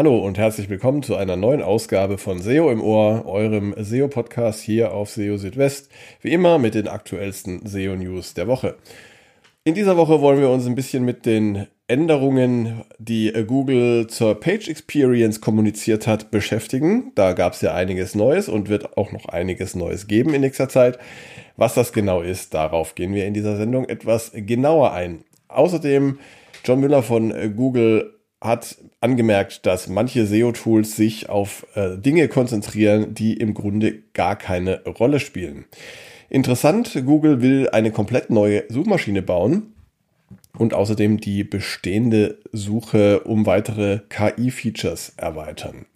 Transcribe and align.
Hallo 0.00 0.16
und 0.16 0.38
herzlich 0.38 0.70
willkommen 0.70 1.02
zu 1.02 1.16
einer 1.16 1.36
neuen 1.36 1.60
Ausgabe 1.60 2.16
von 2.16 2.40
SEO 2.40 2.70
im 2.70 2.80
Ohr, 2.80 3.26
eurem 3.26 3.74
SEO-Podcast 3.76 4.62
hier 4.62 4.94
auf 4.94 5.10
SEO 5.10 5.36
Südwest. 5.36 5.90
Wie 6.22 6.32
immer 6.32 6.56
mit 6.56 6.74
den 6.74 6.88
aktuellsten 6.88 7.66
SEO-News 7.66 8.32
der 8.32 8.48
Woche. 8.48 8.76
In 9.62 9.74
dieser 9.74 9.98
Woche 9.98 10.22
wollen 10.22 10.40
wir 10.40 10.48
uns 10.48 10.64
ein 10.66 10.74
bisschen 10.74 11.04
mit 11.04 11.26
den 11.26 11.66
Änderungen, 11.86 12.80
die 12.96 13.30
Google 13.46 14.06
zur 14.06 14.40
Page 14.40 14.68
Experience 14.70 15.42
kommuniziert 15.42 16.06
hat, 16.06 16.30
beschäftigen. 16.30 17.12
Da 17.14 17.34
gab 17.34 17.52
es 17.52 17.60
ja 17.60 17.74
einiges 17.74 18.14
Neues 18.14 18.48
und 18.48 18.70
wird 18.70 18.96
auch 18.96 19.12
noch 19.12 19.26
einiges 19.26 19.74
Neues 19.74 20.06
geben 20.06 20.32
in 20.32 20.40
nächster 20.40 20.70
Zeit. 20.70 20.98
Was 21.58 21.74
das 21.74 21.92
genau 21.92 22.22
ist, 22.22 22.54
darauf 22.54 22.94
gehen 22.94 23.12
wir 23.12 23.26
in 23.26 23.34
dieser 23.34 23.58
Sendung 23.58 23.86
etwas 23.86 24.32
genauer 24.34 24.94
ein. 24.94 25.24
Außerdem 25.48 26.18
John 26.64 26.80
Müller 26.80 27.02
von 27.02 27.54
Google 27.54 28.14
hat 28.40 28.78
angemerkt, 29.00 29.66
dass 29.66 29.88
manche 29.88 30.26
SEO-Tools 30.26 30.96
sich 30.96 31.28
auf 31.28 31.66
äh, 31.74 31.98
Dinge 31.98 32.28
konzentrieren, 32.28 33.14
die 33.14 33.34
im 33.34 33.54
Grunde 33.54 34.02
gar 34.14 34.36
keine 34.36 34.82
Rolle 34.84 35.20
spielen. 35.20 35.66
Interessant, 36.28 37.02
Google 37.04 37.42
will 37.42 37.68
eine 37.70 37.90
komplett 37.90 38.30
neue 38.30 38.64
Suchmaschine 38.68 39.20
bauen 39.20 39.74
und 40.56 40.74
außerdem 40.74 41.20
die 41.20 41.44
bestehende 41.44 42.38
Suche 42.52 43.20
um 43.20 43.46
weitere 43.46 44.00
KI-Features 44.08 45.14
erweitern. 45.16 45.86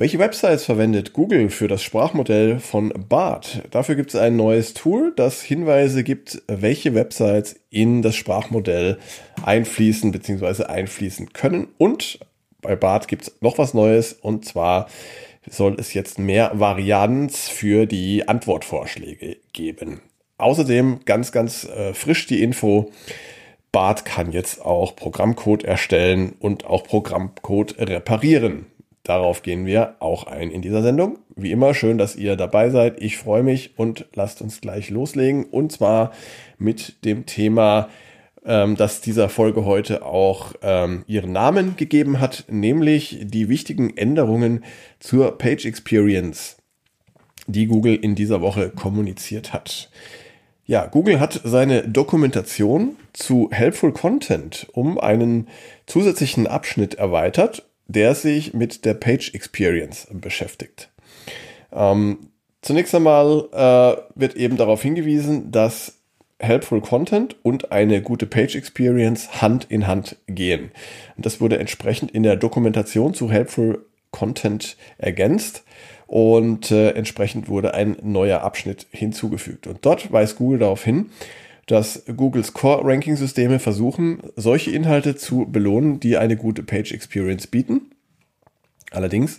Welche 0.00 0.18
Websites 0.18 0.64
verwendet 0.64 1.12
Google 1.12 1.50
für 1.50 1.68
das 1.68 1.82
Sprachmodell 1.82 2.58
von 2.58 2.90
BART? 3.10 3.64
Dafür 3.70 3.96
gibt 3.96 4.08
es 4.08 4.16
ein 4.18 4.34
neues 4.34 4.72
Tool, 4.72 5.12
das 5.14 5.42
Hinweise 5.42 6.04
gibt, 6.04 6.40
welche 6.46 6.94
Websites 6.94 7.60
in 7.68 8.00
das 8.00 8.16
Sprachmodell 8.16 8.96
einfließen 9.44 10.10
bzw. 10.10 10.64
einfließen 10.64 11.34
können. 11.34 11.68
Und 11.76 12.18
bei 12.62 12.76
BART 12.76 13.08
gibt 13.08 13.24
es 13.24 13.34
noch 13.42 13.58
was 13.58 13.74
Neues 13.74 14.14
und 14.14 14.46
zwar 14.46 14.88
soll 15.46 15.76
es 15.78 15.92
jetzt 15.92 16.18
mehr 16.18 16.52
Varianz 16.54 17.50
für 17.50 17.84
die 17.84 18.26
Antwortvorschläge 18.26 19.36
geben. 19.52 20.00
Außerdem 20.38 21.00
ganz, 21.04 21.30
ganz 21.30 21.64
äh, 21.64 21.92
frisch 21.92 22.26
die 22.26 22.42
Info. 22.42 22.90
BART 23.70 24.06
kann 24.06 24.32
jetzt 24.32 24.64
auch 24.64 24.96
Programmcode 24.96 25.64
erstellen 25.64 26.36
und 26.40 26.64
auch 26.64 26.84
Programmcode 26.84 27.78
reparieren. 27.78 28.64
Darauf 29.10 29.42
gehen 29.42 29.66
wir 29.66 29.96
auch 29.98 30.28
ein 30.28 30.52
in 30.52 30.62
dieser 30.62 30.82
Sendung. 30.82 31.18
Wie 31.34 31.50
immer 31.50 31.74
schön, 31.74 31.98
dass 31.98 32.14
ihr 32.14 32.36
dabei 32.36 32.70
seid. 32.70 33.02
Ich 33.02 33.16
freue 33.18 33.42
mich 33.42 33.76
und 33.76 34.06
lasst 34.14 34.40
uns 34.40 34.60
gleich 34.60 34.88
loslegen. 34.88 35.46
Und 35.46 35.72
zwar 35.72 36.12
mit 36.58 37.04
dem 37.04 37.26
Thema, 37.26 37.88
ähm, 38.46 38.76
das 38.76 39.00
dieser 39.00 39.28
Folge 39.28 39.64
heute 39.64 40.06
auch 40.06 40.52
ähm, 40.62 41.02
ihren 41.08 41.32
Namen 41.32 41.74
gegeben 41.76 42.20
hat, 42.20 42.44
nämlich 42.48 43.18
die 43.22 43.48
wichtigen 43.48 43.96
Änderungen 43.96 44.62
zur 45.00 45.36
Page 45.38 45.64
Experience, 45.64 46.58
die 47.48 47.66
Google 47.66 47.96
in 47.96 48.14
dieser 48.14 48.40
Woche 48.40 48.70
kommuniziert 48.70 49.52
hat. 49.52 49.90
Ja, 50.66 50.86
Google 50.86 51.18
hat 51.18 51.40
seine 51.42 51.82
Dokumentation 51.82 52.94
zu 53.12 53.48
Helpful 53.50 53.90
Content 53.90 54.68
um 54.72 55.00
einen 55.00 55.48
zusätzlichen 55.86 56.46
Abschnitt 56.46 56.94
erweitert 56.94 57.66
der 57.92 58.14
sich 58.14 58.54
mit 58.54 58.84
der 58.84 58.94
Page 58.94 59.34
Experience 59.34 60.06
beschäftigt. 60.12 60.90
Ähm, 61.72 62.30
zunächst 62.62 62.94
einmal 62.94 63.48
äh, 63.52 64.02
wird 64.14 64.36
eben 64.36 64.56
darauf 64.56 64.82
hingewiesen, 64.82 65.50
dass 65.50 65.98
Helpful 66.38 66.80
Content 66.80 67.36
und 67.42 67.72
eine 67.72 68.00
gute 68.00 68.26
Page 68.26 68.54
Experience 68.54 69.42
Hand 69.42 69.66
in 69.68 69.86
Hand 69.86 70.16
gehen. 70.26 70.70
Und 71.16 71.26
das 71.26 71.40
wurde 71.40 71.58
entsprechend 71.58 72.12
in 72.12 72.22
der 72.22 72.36
Dokumentation 72.36 73.12
zu 73.12 73.30
Helpful 73.30 73.84
Content 74.10 74.76
ergänzt 74.98 75.64
und 76.06 76.70
äh, 76.70 76.90
entsprechend 76.90 77.48
wurde 77.48 77.74
ein 77.74 77.96
neuer 78.02 78.40
Abschnitt 78.40 78.86
hinzugefügt. 78.90 79.66
Und 79.66 79.84
dort 79.84 80.10
weist 80.12 80.36
Google 80.36 80.60
darauf 80.60 80.82
hin, 80.82 81.10
dass 81.70 82.02
Googles 82.16 82.52
Core-Ranking-Systeme 82.52 83.60
versuchen, 83.60 84.18
solche 84.34 84.72
Inhalte 84.72 85.14
zu 85.14 85.46
belohnen, 85.48 86.00
die 86.00 86.16
eine 86.16 86.36
gute 86.36 86.64
Page 86.64 86.92
Experience 86.92 87.46
bieten. 87.46 87.92
Allerdings 88.90 89.38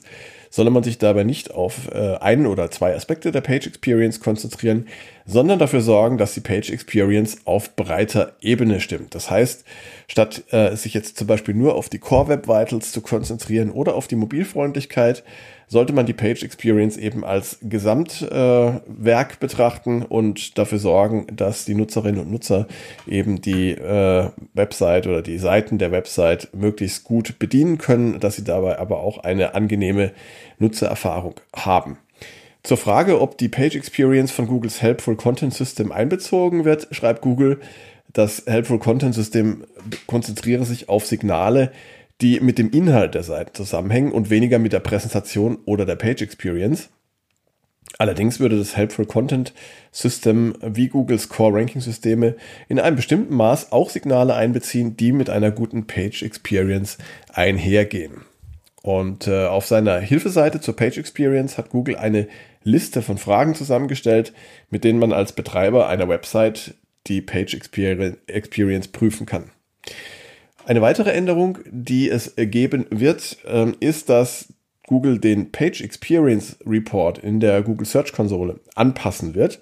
solle 0.50 0.70
man 0.70 0.84
sich 0.84 0.98
dabei 0.98 1.24
nicht 1.24 1.52
auf 1.52 1.90
äh, 1.92 2.18
einen 2.18 2.46
oder 2.46 2.72
zwei 2.72 2.96
Aspekte 2.96 3.32
der 3.34 3.42
Page 3.42 3.68
Experience 3.68 4.22
konzentrieren, 4.22 4.88
sondern 5.26 5.60
dafür 5.60 5.82
sorgen, 5.82 6.18
dass 6.18 6.34
die 6.34 6.42
Page 6.42 6.70
Experience 6.70 7.40
auf 7.46 7.76
breiter 7.76 8.34
Ebene 8.42 8.80
stimmt. 8.80 9.14
Das 9.14 9.30
heißt, 9.30 9.66
statt 10.08 10.44
äh, 10.52 10.76
sich 10.76 10.94
jetzt 10.94 11.18
zum 11.18 11.28
Beispiel 11.28 11.54
nur 11.54 11.76
auf 11.76 11.90
die 11.90 12.00
Core 12.00 12.30
Web 12.30 12.48
Vitals 12.48 12.94
zu 12.94 13.02
konzentrieren 13.02 13.72
oder 13.72 13.96
auf 13.96 14.08
die 14.08 14.18
Mobilfreundlichkeit, 14.18 15.24
sollte 15.72 15.94
man 15.94 16.06
die 16.06 16.14
Page 16.14 16.44
Experience 16.44 16.98
eben 16.98 17.24
als 17.24 17.58
Gesamtwerk 17.62 19.34
äh, 19.34 19.38
betrachten 19.40 20.04
und 20.04 20.58
dafür 20.58 20.80
sorgen, 20.80 21.28
dass 21.34 21.64
die 21.64 21.76
Nutzerinnen 21.76 22.20
und 22.20 22.30
Nutzer 22.30 22.68
eben 23.08 23.40
die 23.40 23.72
äh, 23.72 24.30
Website 24.54 25.08
oder 25.08 25.22
die 25.22 25.38
Seiten 25.38 25.78
der 25.78 25.94
Website 25.94 26.50
möglichst 26.54 27.06
gut 27.06 27.40
bedienen 27.40 27.78
können, 27.78 28.20
dass 28.20 28.36
sie 28.36 28.44
dabei 28.44 28.80
aber 28.80 29.00
auch 29.00 29.20
eine 29.20 29.56
angenehme 29.56 30.12
Nutzererfahrung 30.60 31.36
haben. 31.56 31.98
Zur 32.64 32.76
Frage, 32.76 33.22
ob 33.22 33.38
die 33.38 33.48
Page 33.48 33.78
Experience 33.78 34.30
von 34.30 34.48
Googles 34.48 34.82
Helpful 34.82 35.16
Content 35.16 35.54
System 35.54 35.94
einbezogen 35.94 36.66
wird, 36.66 36.90
schreibt 36.92 37.22
Google, 37.22 37.62
das 38.12 38.44
Helpful 38.46 38.80
Content 38.80 39.16
System 39.16 39.64
konzentriere 40.06 40.66
sich 40.66 40.90
auf 40.90 41.06
Signale, 41.06 41.72
die 42.22 42.40
mit 42.40 42.58
dem 42.58 42.70
Inhalt 42.72 43.16
der 43.16 43.24
Seite 43.24 43.54
zusammenhängen 43.54 44.12
und 44.12 44.30
weniger 44.30 44.60
mit 44.60 44.74
der 44.74 44.80
Präsentation 44.80 45.58
oder 45.66 45.86
der 45.86 45.96
Page 45.96 46.22
Experience. 46.22 46.90
Allerdings 47.98 48.40
würde 48.40 48.58
das 48.58 48.78
Helpful 48.78 49.06
Content 49.06 49.54
System 49.92 50.56
wie 50.62 50.88
Googles 50.88 51.30
Core 51.30 51.60
Ranking 51.60 51.82
Systeme 51.82 52.36
in 52.70 52.80
einem 52.80 52.96
bestimmten 52.96 53.36
Maß 53.36 53.72
auch 53.72 53.90
Signale 53.90 54.34
einbeziehen, 54.34 54.96
die 54.96 55.12
mit 55.12 55.30
einer 55.30 55.52
guten 55.52 55.88
Page 55.88 56.24
Experience 56.24 56.98
einhergehen. 57.34 58.22
Und 58.82 59.28
äh, 59.28 59.46
auf 59.46 59.66
seiner 59.68 60.00
Hilfeseite 60.00 60.60
zur 60.62 60.76
Page 60.76 60.98
Experience 60.98 61.58
hat 61.58 61.70
Google 61.70 61.98
eine 61.98 62.28
Liste 62.64 63.02
von 63.02 63.18
Fragen 63.18 63.54
zusammengestellt, 63.56 64.34
mit 64.70 64.84
denen 64.84 65.00
man 65.00 65.14
als 65.14 65.34
Betreiber 65.34 65.88
einer 65.88 66.08
Website 66.08 66.76
die 67.08 67.22
Page 67.22 67.56
Experience 67.56 68.88
prüfen 68.88 69.26
kann. 69.26 69.52
Eine 70.66 70.82
weitere 70.82 71.12
Änderung, 71.12 71.60
die 71.70 72.10
es 72.10 72.34
geben 72.38 72.86
wird, 72.90 73.38
ähm, 73.48 73.76
ist, 73.80 74.10
dass 74.10 74.54
Google 74.88 75.20
den 75.20 75.52
Page 75.52 75.82
Experience 75.82 76.58
Report 76.66 77.18
in 77.18 77.40
der 77.40 77.62
Google 77.62 77.88
Search 77.88 78.12
Konsole 78.12 78.60
anpassen 78.76 79.36
wird. 79.36 79.60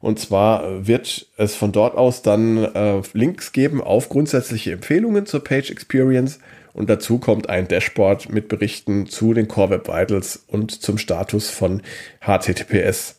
Und 0.00 0.20
zwar 0.20 0.86
wird 0.86 1.26
es 1.36 1.56
von 1.56 1.72
dort 1.72 1.96
aus 1.96 2.22
dann 2.22 2.58
äh, 2.58 3.02
Links 3.12 3.52
geben 3.52 3.82
auf 3.82 4.08
grundsätzliche 4.08 4.72
Empfehlungen 4.72 5.26
zur 5.26 5.42
Page 5.42 5.70
Experience 5.70 6.38
und 6.72 6.88
dazu 6.88 7.18
kommt 7.18 7.48
ein 7.48 7.66
Dashboard 7.66 8.30
mit 8.30 8.46
Berichten 8.48 9.06
zu 9.06 9.34
den 9.34 9.48
Core 9.48 9.70
Web 9.70 9.88
Vitals 9.88 10.44
und 10.46 10.70
zum 10.70 10.98
Status 10.98 11.50
von 11.50 11.82
HTTPS. 12.20 13.17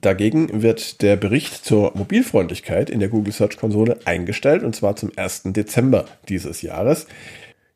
Dagegen 0.00 0.62
wird 0.62 1.02
der 1.02 1.16
Bericht 1.16 1.64
zur 1.64 1.92
Mobilfreundlichkeit 1.96 2.90
in 2.90 3.00
der 3.00 3.08
Google 3.08 3.32
Search 3.32 3.56
Konsole 3.56 3.98
eingestellt 4.04 4.62
und 4.62 4.74
zwar 4.74 4.96
zum 4.96 5.12
1. 5.16 5.42
Dezember 5.46 6.06
dieses 6.28 6.62
Jahres. 6.62 7.06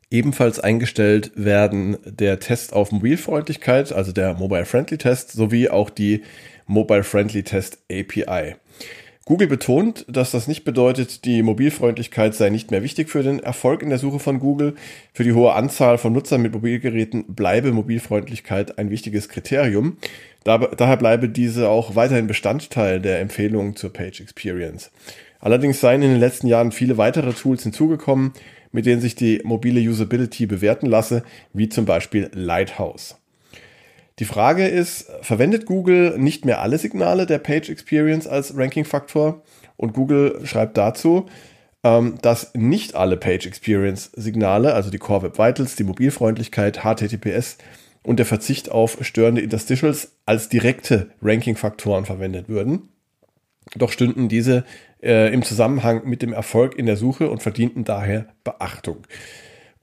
Ebenfalls 0.09 0.59
eingestellt 0.59 1.31
werden 1.35 1.97
der 2.05 2.39
Test 2.39 2.73
auf 2.73 2.91
Mobilfreundlichkeit, 2.91 3.93
also 3.93 4.11
der 4.11 4.33
Mobile 4.33 4.65
Friendly 4.65 4.97
Test, 4.97 5.31
sowie 5.31 5.69
auch 5.69 5.89
die 5.89 6.23
Mobile 6.67 7.03
Friendly 7.03 7.43
Test 7.43 7.79
API. 7.89 8.55
Google 9.25 9.47
betont, 9.47 10.03
dass 10.09 10.31
das 10.31 10.47
nicht 10.47 10.63
bedeutet, 10.65 11.25
die 11.25 11.43
Mobilfreundlichkeit 11.43 12.33
sei 12.33 12.49
nicht 12.49 12.71
mehr 12.71 12.83
wichtig 12.83 13.07
für 13.07 13.23
den 13.23 13.39
Erfolg 13.39 13.83
in 13.83 13.89
der 13.89 13.99
Suche 13.99 14.19
von 14.19 14.39
Google. 14.39 14.73
Für 15.13 15.23
die 15.23 15.31
hohe 15.31 15.53
Anzahl 15.53 15.97
von 15.97 16.11
Nutzern 16.11 16.41
mit 16.41 16.53
Mobilgeräten 16.53 17.25
bleibe 17.33 17.71
Mobilfreundlichkeit 17.71 18.77
ein 18.79 18.89
wichtiges 18.89 19.29
Kriterium. 19.29 19.97
Daher 20.43 20.97
bleibe 20.97 21.29
diese 21.29 21.69
auch 21.69 21.95
weiterhin 21.95 22.27
Bestandteil 22.27 22.99
der 22.99 23.19
Empfehlungen 23.19 23.75
zur 23.75 23.93
Page 23.93 24.21
Experience. 24.21 24.91
Allerdings 25.39 25.81
seien 25.81 26.01
in 26.01 26.11
den 26.11 26.19
letzten 26.19 26.47
Jahren 26.47 26.71
viele 26.71 26.97
weitere 26.97 27.33
Tools 27.33 27.63
hinzugekommen, 27.63 28.33
mit 28.71 28.85
denen 28.85 29.01
sich 29.01 29.15
die 29.15 29.41
mobile 29.43 29.81
Usability 29.81 30.45
bewerten 30.45 30.85
lasse, 30.85 31.23
wie 31.53 31.69
zum 31.69 31.85
Beispiel 31.85 32.29
Lighthouse. 32.33 33.17
Die 34.19 34.25
Frage 34.25 34.67
ist, 34.67 35.09
verwendet 35.21 35.65
Google 35.65 36.17
nicht 36.17 36.45
mehr 36.45 36.61
alle 36.61 36.77
Signale 36.77 37.25
der 37.25 37.39
Page 37.39 37.69
Experience 37.69 38.27
als 38.27 38.55
Ranking-Faktor? 38.55 39.41
Und 39.77 39.93
Google 39.93 40.41
schreibt 40.45 40.77
dazu, 40.77 41.25
ähm, 41.83 42.19
dass 42.21 42.53
nicht 42.53 42.93
alle 42.93 43.17
Page 43.17 43.47
Experience 43.47 44.11
Signale, 44.13 44.73
also 44.73 44.91
die 44.91 44.99
Core 44.99 45.23
Web 45.23 45.39
Vitals, 45.39 45.75
die 45.75 45.83
Mobilfreundlichkeit, 45.83 46.83
HTTPS 46.83 47.57
und 48.03 48.17
der 48.17 48.25
Verzicht 48.25 48.71
auf 48.71 48.97
störende 49.01 49.41
Interstitials 49.41 50.13
als 50.25 50.49
direkte 50.49 51.11
Ranking-Faktoren 51.21 52.05
verwendet 52.05 52.49
würden. 52.49 52.89
Doch 53.75 53.91
stünden 53.91 54.27
diese 54.27 54.65
äh, 55.01 55.33
im 55.33 55.43
Zusammenhang 55.43 56.01
mit 56.05 56.21
dem 56.21 56.33
Erfolg 56.33 56.77
in 56.77 56.85
der 56.85 56.97
Suche 56.97 57.29
und 57.29 57.41
verdienten 57.41 57.83
daher 57.83 58.27
Beachtung. 58.43 58.97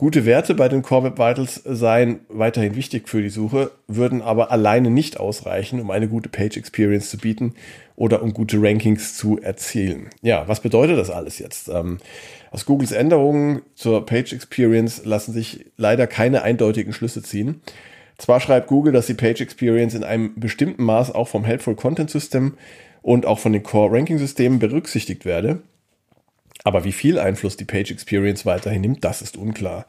Gute 0.00 0.24
Werte 0.24 0.54
bei 0.54 0.68
den 0.68 0.82
Core 0.82 1.06
Web 1.06 1.18
Vitals 1.18 1.56
seien 1.64 2.20
weiterhin 2.28 2.76
wichtig 2.76 3.08
für 3.08 3.20
die 3.20 3.30
Suche, 3.30 3.72
würden 3.88 4.22
aber 4.22 4.52
alleine 4.52 4.90
nicht 4.90 5.18
ausreichen, 5.18 5.80
um 5.80 5.90
eine 5.90 6.06
gute 6.06 6.28
Page 6.28 6.56
Experience 6.56 7.10
zu 7.10 7.18
bieten 7.18 7.54
oder 7.96 8.22
um 8.22 8.32
gute 8.32 8.62
Rankings 8.62 9.16
zu 9.16 9.40
erzielen. 9.40 10.10
Ja, 10.22 10.46
was 10.46 10.60
bedeutet 10.60 10.98
das 10.98 11.10
alles 11.10 11.40
jetzt? 11.40 11.68
Ähm, 11.68 11.98
aus 12.52 12.64
Googles 12.64 12.92
Änderungen 12.92 13.62
zur 13.74 14.06
Page 14.06 14.32
Experience 14.32 15.04
lassen 15.04 15.32
sich 15.32 15.66
leider 15.76 16.06
keine 16.06 16.42
eindeutigen 16.42 16.92
Schlüsse 16.92 17.22
ziehen. 17.24 17.60
Zwar 18.18 18.40
schreibt 18.40 18.66
Google, 18.66 18.92
dass 18.92 19.06
die 19.06 19.14
Page 19.14 19.40
Experience 19.40 19.94
in 19.94 20.04
einem 20.04 20.34
bestimmten 20.34 20.84
Maß 20.84 21.14
auch 21.14 21.28
vom 21.28 21.44
Helpful 21.44 21.76
Content 21.76 22.10
System 22.10 22.54
und 23.00 23.26
auch 23.26 23.38
von 23.38 23.52
den 23.52 23.62
Core 23.62 23.96
Ranking 23.96 24.18
Systemen 24.18 24.58
berücksichtigt 24.58 25.24
werde, 25.24 25.62
aber 26.64 26.84
wie 26.84 26.92
viel 26.92 27.18
Einfluss 27.18 27.56
die 27.56 27.64
Page 27.64 27.90
Experience 27.90 28.44
weiterhin 28.44 28.82
nimmt, 28.82 29.04
das 29.04 29.22
ist 29.22 29.36
unklar. 29.36 29.86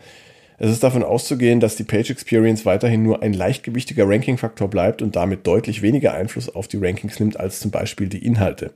Es 0.60 0.70
ist 0.70 0.84
davon 0.84 1.04
auszugehen, 1.04 1.60
dass 1.60 1.78
die 1.78 1.84
Page 1.84 2.10
Experience 2.10 2.66
weiterhin 2.66 3.02
nur 3.02 3.24
ein 3.24 3.34
leichtgewichtiger 3.34 4.08
Ranking-Faktor 4.08 4.70
bleibt 4.70 5.02
und 5.02 5.16
damit 5.16 5.48
deutlich 5.48 5.82
weniger 5.82 6.14
Einfluss 6.14 6.54
auf 6.54 6.68
die 6.68 6.78
Rankings 6.78 7.20
nimmt 7.20 7.40
als 7.40 7.62
zum 7.62 7.72
Beispiel 7.72 8.08
die 8.08 8.26
Inhalte. 8.26 8.74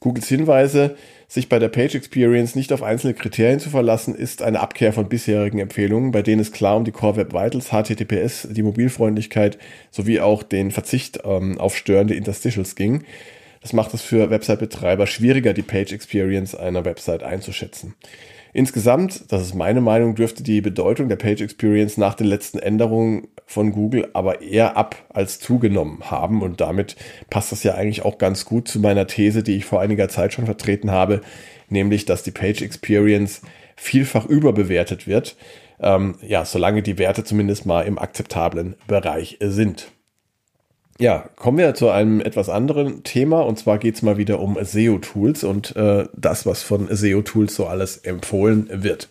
Googles 0.00 0.28
Hinweise, 0.28 0.96
sich 1.28 1.48
bei 1.48 1.58
der 1.58 1.68
Page 1.68 1.94
Experience 1.94 2.54
nicht 2.54 2.72
auf 2.72 2.82
einzelne 2.82 3.14
Kriterien 3.14 3.58
zu 3.58 3.70
verlassen, 3.70 4.14
ist 4.14 4.42
eine 4.42 4.60
Abkehr 4.60 4.92
von 4.92 5.08
bisherigen 5.08 5.58
Empfehlungen, 5.58 6.12
bei 6.12 6.22
denen 6.22 6.40
es 6.40 6.52
klar 6.52 6.76
um 6.76 6.84
die 6.84 6.92
Core 6.92 7.16
Web 7.16 7.32
Vitals, 7.32 7.70
HTTPS, 7.70 8.48
die 8.50 8.62
Mobilfreundlichkeit 8.62 9.58
sowie 9.90 10.20
auch 10.20 10.42
den 10.42 10.70
Verzicht 10.70 11.20
ähm, 11.24 11.58
auf 11.58 11.76
störende 11.76 12.14
Interstitials 12.14 12.76
ging. 12.76 13.04
Das 13.60 13.72
macht 13.72 13.94
es 13.94 14.02
für 14.02 14.30
Website-Betreiber 14.30 15.08
schwieriger, 15.08 15.52
die 15.52 15.62
Page 15.62 15.92
Experience 15.92 16.54
einer 16.54 16.84
Website 16.84 17.24
einzuschätzen. 17.24 17.94
Insgesamt, 18.56 19.30
das 19.30 19.42
ist 19.42 19.54
meine 19.54 19.82
Meinung, 19.82 20.14
dürfte 20.14 20.42
die 20.42 20.62
Bedeutung 20.62 21.10
der 21.10 21.16
Page 21.16 21.42
Experience 21.42 21.98
nach 21.98 22.14
den 22.14 22.26
letzten 22.26 22.58
Änderungen 22.58 23.28
von 23.44 23.70
Google 23.70 24.08
aber 24.14 24.40
eher 24.40 24.78
ab 24.78 24.96
als 25.10 25.38
zugenommen 25.40 26.10
haben. 26.10 26.40
Und 26.40 26.62
damit 26.62 26.96
passt 27.28 27.52
das 27.52 27.64
ja 27.64 27.74
eigentlich 27.74 28.06
auch 28.06 28.16
ganz 28.16 28.46
gut 28.46 28.66
zu 28.66 28.80
meiner 28.80 29.06
These, 29.06 29.42
die 29.42 29.56
ich 29.56 29.66
vor 29.66 29.82
einiger 29.82 30.08
Zeit 30.08 30.32
schon 30.32 30.46
vertreten 30.46 30.90
habe, 30.90 31.20
nämlich, 31.68 32.06
dass 32.06 32.22
die 32.22 32.30
Page 32.30 32.62
Experience 32.62 33.42
vielfach 33.76 34.24
überbewertet 34.24 35.06
wird. 35.06 35.36
Ähm, 35.78 36.14
ja, 36.22 36.46
solange 36.46 36.82
die 36.82 36.96
Werte 36.96 37.24
zumindest 37.24 37.66
mal 37.66 37.82
im 37.82 37.98
akzeptablen 37.98 38.74
Bereich 38.86 39.36
sind. 39.38 39.88
Ja, 40.98 41.28
kommen 41.36 41.58
wir 41.58 41.74
zu 41.74 41.90
einem 41.90 42.20
etwas 42.20 42.48
anderen 42.48 43.02
Thema 43.02 43.42
und 43.42 43.58
zwar 43.58 43.78
geht 43.78 43.96
es 43.96 44.02
mal 44.02 44.16
wieder 44.16 44.40
um 44.40 44.56
SEO-Tools 44.58 45.44
und 45.44 45.76
äh, 45.76 46.06
das, 46.16 46.46
was 46.46 46.62
von 46.62 46.88
SEO-Tools 46.90 47.54
so 47.54 47.66
alles 47.66 47.98
empfohlen 47.98 48.68
wird. 48.72 49.10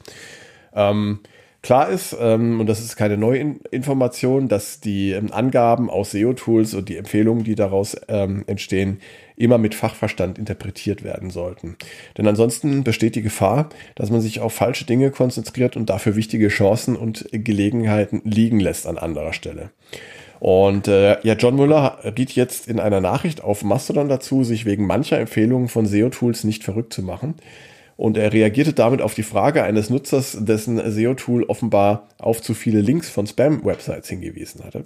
Ähm, 0.74 1.20
klar 1.62 1.90
ist, 1.90 2.18
ähm, 2.20 2.60
und 2.60 2.68
das 2.68 2.80
ist 2.80 2.96
keine 2.96 3.18
neue 3.18 3.38
In 3.38 3.60
Information, 3.70 4.48
dass 4.48 4.80
die 4.80 5.12
ähm, 5.12 5.32
Angaben 5.32 5.92
aus 5.92 6.10
SEO-Tools 6.10 6.74
und 6.74 6.90
die 6.90 6.98
Empfehlungen, 6.98 7.44
die 7.44 7.54
daraus 7.54 7.96
ähm, 8.08 8.44
entstehen, 8.48 9.00
immer 9.36 9.60
mit 9.60 9.76
Fachverstand 9.76 10.40
interpretiert 10.40 11.04
werden 11.04 11.30
sollten. 11.30 11.78
Denn 12.18 12.28
ansonsten 12.28 12.84
besteht 12.84 13.14
die 13.14 13.22
Gefahr, 13.22 13.70
dass 13.94 14.10
man 14.10 14.22
sich 14.22 14.40
auf 14.40 14.54
falsche 14.54 14.86
Dinge 14.86 15.12
konzentriert 15.12 15.78
und 15.78 15.92
dafür 15.92 16.16
wichtige 16.16 16.48
Chancen 16.48 16.96
und 16.96 17.28
Gelegenheiten 17.32 18.22
liegen 18.24 18.60
lässt 18.60 18.88
an 18.88 18.98
anderer 18.98 19.34
Stelle. 19.34 19.70
Und 20.40 20.88
äh, 20.88 21.18
ja, 21.24 21.34
John 21.34 21.56
Müller 21.56 22.00
riet 22.18 22.32
jetzt 22.34 22.68
in 22.68 22.80
einer 22.80 23.02
Nachricht 23.02 23.44
auf 23.44 23.64
Mastodon 23.64 24.10
dazu, 24.10 24.44
sich 24.44 24.66
wegen 24.66 24.86
mancher 24.86 25.20
Empfehlungen 25.20 25.68
von 25.68 25.86
SEO-Tools 25.86 26.44
nicht 26.44 26.64
verrückt 26.64 26.94
zu 26.94 27.02
machen. 27.02 27.36
Und 27.98 28.18
er 28.18 28.34
reagierte 28.34 28.74
damit 28.74 29.02
auf 29.02 29.14
die 29.14 29.24
Frage 29.24 29.64
eines 29.64 29.90
Nutzers, 29.90 30.38
dessen 30.42 30.80
SEO-Tool 30.92 31.44
offenbar 31.44 32.10
auf 32.18 32.42
zu 32.42 32.54
viele 32.54 32.82
Links 32.82 33.10
von 33.10 33.26
Spam-Websites 33.26 34.10
hingewiesen 34.10 34.66
hatte, 34.66 34.86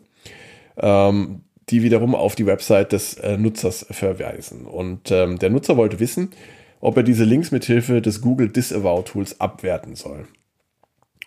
ähm, 0.77 1.41
die 1.69 1.81
wiederum 1.81 2.13
auf 2.13 2.35
die 2.35 2.45
Website 2.45 2.91
des 2.91 3.15
äh, 3.15 3.37
Nutzers 3.37 3.85
verweisen. 3.89 4.65
Und 4.65 5.09
ähm, 5.11 5.39
der 5.39 5.49
Nutzer 5.49 5.75
wollte 5.75 5.99
wissen, 5.99 6.29
ob 6.81 6.97
er 6.97 7.03
diese 7.03 7.23
Links 7.23 7.51
mithilfe 7.51 8.01
des 8.01 8.21
Google 8.21 8.49
Disavow 8.49 9.03
Tools 9.03 9.41
abwerten 9.41 9.95
soll. 9.95 10.27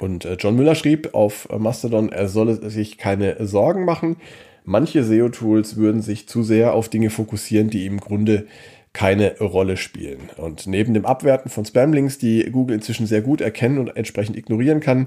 Und 0.02 0.24
äh, 0.24 0.36
John 0.38 0.56
Müller 0.56 0.74
schrieb 0.74 1.14
auf 1.14 1.48
äh, 1.50 1.58
Mastodon, 1.58 2.10
er 2.10 2.26
solle 2.28 2.68
sich 2.68 2.98
keine 2.98 3.46
Sorgen 3.46 3.84
machen. 3.84 4.16
Manche 4.64 5.04
SEO-Tools 5.04 5.76
würden 5.76 6.02
sich 6.02 6.28
zu 6.28 6.42
sehr 6.42 6.74
auf 6.74 6.88
Dinge 6.88 7.08
fokussieren, 7.08 7.70
die 7.70 7.86
im 7.86 8.00
Grunde 8.00 8.46
keine 8.92 9.38
Rolle 9.38 9.76
spielen. 9.76 10.28
Und 10.36 10.66
neben 10.66 10.92
dem 10.92 11.06
Abwerten 11.06 11.50
von 11.50 11.64
Spam-Links, 11.64 12.18
die 12.18 12.42
Google 12.50 12.74
inzwischen 12.74 13.06
sehr 13.06 13.22
gut 13.22 13.40
erkennen 13.40 13.78
und 13.78 13.96
entsprechend 13.96 14.36
ignorieren 14.36 14.80
kann, 14.80 15.06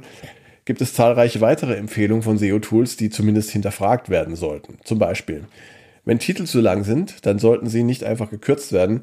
gibt 0.64 0.80
es 0.80 0.94
zahlreiche 0.94 1.42
weitere 1.42 1.76
Empfehlungen 1.76 2.24
von 2.24 2.38
SEO-Tools, 2.38 2.96
die 2.96 3.10
zumindest 3.10 3.52
hinterfragt 3.52 4.10
werden 4.10 4.38
sollten. 4.38 4.78
Zum 4.86 4.98
Beispiel, 4.98 5.44
wenn 6.06 6.20
Titel 6.20 6.46
zu 6.46 6.62
lang 6.62 6.86
sind, 6.86 7.26
dann 7.26 7.38
sollten 7.38 7.68
sie 7.68 7.84
nicht 7.84 8.06
einfach 8.06 8.30
gekürzt 8.30 8.72
werden, 8.72 9.02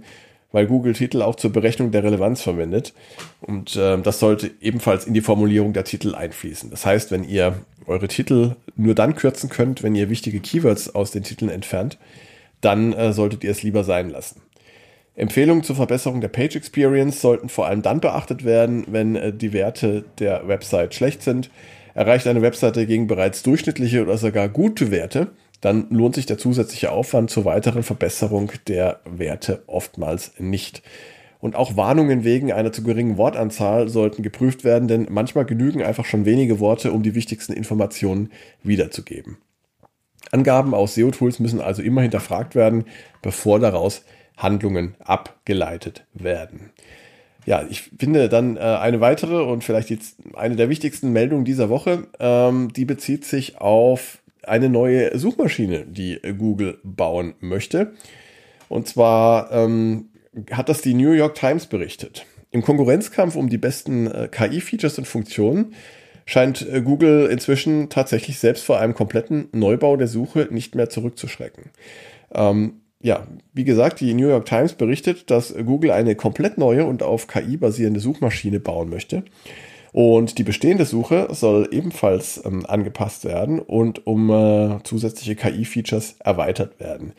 weil 0.52 0.66
Google 0.66 0.92
Titel 0.92 1.22
auch 1.22 1.34
zur 1.34 1.52
Berechnung 1.52 1.90
der 1.90 2.04
Relevanz 2.04 2.42
verwendet. 2.42 2.92
Und 3.40 3.74
äh, 3.76 4.00
das 4.00 4.20
sollte 4.20 4.50
ebenfalls 4.60 5.06
in 5.06 5.14
die 5.14 5.20
Formulierung 5.20 5.72
der 5.72 5.84
Titel 5.84 6.14
einfließen. 6.14 6.70
Das 6.70 6.86
heißt, 6.86 7.10
wenn 7.10 7.24
ihr 7.24 7.56
eure 7.86 8.08
Titel 8.08 8.56
nur 8.76 8.94
dann 8.94 9.14
kürzen 9.14 9.48
könnt, 9.48 9.82
wenn 9.82 9.94
ihr 9.94 10.10
wichtige 10.10 10.40
Keywords 10.40 10.94
aus 10.94 11.10
den 11.10 11.24
Titeln 11.24 11.50
entfernt, 11.50 11.98
dann 12.60 12.92
äh, 12.92 13.12
solltet 13.12 13.42
ihr 13.44 13.50
es 13.50 13.62
lieber 13.62 13.82
sein 13.82 14.10
lassen. 14.10 14.40
Empfehlungen 15.14 15.62
zur 15.62 15.76
Verbesserung 15.76 16.20
der 16.20 16.28
Page 16.28 16.56
Experience 16.56 17.20
sollten 17.20 17.48
vor 17.48 17.66
allem 17.66 17.82
dann 17.82 18.00
beachtet 18.00 18.44
werden, 18.44 18.84
wenn 18.88 19.16
äh, 19.16 19.32
die 19.32 19.52
Werte 19.52 20.04
der 20.18 20.48
Website 20.48 20.94
schlecht 20.94 21.22
sind. 21.22 21.50
Erreicht 21.94 22.26
eine 22.26 22.40
Website 22.40 22.76
dagegen 22.76 23.06
bereits 23.06 23.42
durchschnittliche 23.42 24.02
oder 24.02 24.16
sogar 24.16 24.48
gute 24.48 24.90
Werte, 24.90 25.28
dann 25.62 25.86
lohnt 25.90 26.16
sich 26.16 26.26
der 26.26 26.38
zusätzliche 26.38 26.90
Aufwand 26.90 27.30
zur 27.30 27.46
weiteren 27.46 27.84
Verbesserung 27.84 28.52
der 28.66 29.00
Werte 29.04 29.62
oftmals 29.68 30.32
nicht. 30.38 30.82
Und 31.40 31.56
auch 31.56 31.76
Warnungen 31.76 32.24
wegen 32.24 32.52
einer 32.52 32.72
zu 32.72 32.82
geringen 32.82 33.16
Wortanzahl 33.16 33.88
sollten 33.88 34.22
geprüft 34.22 34.64
werden, 34.64 34.88
denn 34.88 35.06
manchmal 35.08 35.44
genügen 35.44 35.82
einfach 35.82 36.04
schon 36.04 36.24
wenige 36.24 36.60
Worte, 36.60 36.92
um 36.92 37.02
die 37.02 37.14
wichtigsten 37.14 37.52
Informationen 37.52 38.30
wiederzugeben. 38.62 39.38
Angaben 40.32 40.74
aus 40.74 40.94
SEO-Tools 40.94 41.38
müssen 41.38 41.60
also 41.60 41.80
immer 41.80 42.02
hinterfragt 42.02 42.54
werden, 42.54 42.84
bevor 43.22 43.60
daraus 43.60 44.04
Handlungen 44.36 44.94
abgeleitet 44.98 46.06
werden. 46.12 46.70
Ja, 47.44 47.64
ich 47.68 47.90
finde 47.98 48.28
dann 48.28 48.56
äh, 48.56 48.60
eine 48.60 49.00
weitere 49.00 49.42
und 49.42 49.62
vielleicht 49.64 49.90
jetzt 49.90 50.16
eine 50.34 50.56
der 50.56 50.68
wichtigsten 50.68 51.12
Meldungen 51.12 51.44
dieser 51.44 51.68
Woche, 51.68 52.06
ähm, 52.18 52.72
die 52.72 52.84
bezieht 52.84 53.24
sich 53.24 53.60
auf 53.60 54.21
eine 54.44 54.68
neue 54.68 55.16
Suchmaschine, 55.18 55.86
die 55.86 56.20
Google 56.38 56.78
bauen 56.82 57.34
möchte. 57.40 57.92
Und 58.68 58.88
zwar 58.88 59.52
ähm, 59.52 60.10
hat 60.50 60.68
das 60.68 60.80
die 60.80 60.94
New 60.94 61.12
York 61.12 61.34
Times 61.34 61.66
berichtet. 61.66 62.26
Im 62.50 62.62
Konkurrenzkampf 62.62 63.36
um 63.36 63.48
die 63.48 63.58
besten 63.58 64.06
äh, 64.06 64.28
KI-Features 64.30 64.98
und 64.98 65.06
Funktionen 65.06 65.74
scheint 66.26 66.66
äh, 66.70 66.82
Google 66.82 67.28
inzwischen 67.30 67.88
tatsächlich 67.88 68.38
selbst 68.38 68.64
vor 68.64 68.78
einem 68.78 68.94
kompletten 68.94 69.48
Neubau 69.52 69.96
der 69.96 70.08
Suche 70.08 70.48
nicht 70.50 70.74
mehr 70.74 70.88
zurückzuschrecken. 70.88 71.70
Ähm, 72.34 72.82
ja, 73.00 73.26
wie 73.52 73.64
gesagt, 73.64 74.00
die 74.00 74.14
New 74.14 74.28
York 74.28 74.46
Times 74.46 74.74
berichtet, 74.74 75.30
dass 75.30 75.54
Google 75.54 75.90
eine 75.90 76.14
komplett 76.14 76.56
neue 76.56 76.84
und 76.84 77.02
auf 77.02 77.26
KI 77.26 77.56
basierende 77.56 78.00
Suchmaschine 78.00 78.60
bauen 78.60 78.90
möchte. 78.90 79.24
Und 79.92 80.38
die 80.38 80.44
bestehende 80.44 80.86
Suche 80.86 81.28
soll 81.30 81.68
ebenfalls 81.70 82.42
ähm, 82.44 82.64
angepasst 82.66 83.26
werden 83.26 83.58
und 83.58 84.06
um 84.06 84.30
äh, 84.30 84.82
zusätzliche 84.84 85.36
KI-Features 85.36 86.16
erweitert 86.20 86.80
werden. 86.80 87.12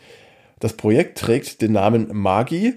Das 0.59 0.73
Projekt 0.73 1.19
trägt 1.19 1.61
den 1.61 1.73
Namen 1.73 2.09
Magi 2.11 2.73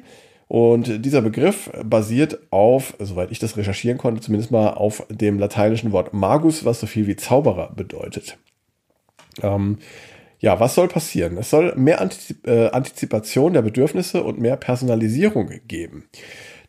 und 0.49 1.05
dieser 1.05 1.23
Begriff 1.23 1.71
basiert 1.83 2.39
auf, 2.51 2.95
soweit 2.99 3.33
ich 3.33 3.39
das 3.39 3.57
recherchieren 3.57 3.99
konnte, 3.99 4.21
zumindest 4.21 4.51
mal 4.51 4.71
auf 4.75 5.05
dem 5.09 5.39
lateinischen 5.39 5.93
Wort 5.93 6.13
magus, 6.13 6.65
was 6.65 6.81
so 6.81 6.87
viel 6.87 7.07
wie 7.07 7.17
Zauberer 7.17 7.73
bedeutet. 7.75 8.39
Ähm, 9.43 9.79
ja, 10.39 10.61
was 10.61 10.75
soll 10.75 10.89
passieren? 10.89 11.39
Es 11.39 11.51
soll 11.51 11.75
mehr 11.77 12.01
Antizip 12.01 12.47
äh, 12.47 12.69
Antizipation 12.69 13.55
der 13.55 13.63
Bedürfnisse 13.63 14.23
und 14.23 14.39
mehr 14.39 14.57
Personalisierung 14.57 15.51
geben. 15.67 16.05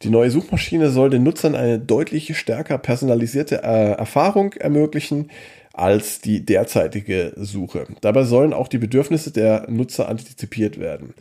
Die 0.04 0.10
neue 0.10 0.30
Suchmaschine 0.30 0.92
soll 0.92 1.10
den 1.10 1.24
Nutzern 1.24 1.56
eine 1.56 1.80
deutlich 1.80 2.38
stärker 2.38 2.78
personalisierte 2.78 3.64
äh, 3.64 3.94
Erfahrung 3.94 4.54
ermöglichen 4.54 5.32
als 5.74 6.22
die 6.22 6.46
derzeitige 6.46 7.34
Suche. 7.36 7.86
Dabei 8.02 8.24
sollen 8.24 8.54
auch 8.54 8.68
die 8.68 8.78
Bedürfnisse 8.78 9.32
der 9.32 9.70
Nutzer 9.70 10.08
antizipiert 10.10 10.80
werden. 10.80 11.14